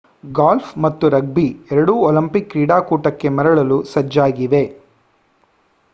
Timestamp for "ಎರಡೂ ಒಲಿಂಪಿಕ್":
1.71-2.49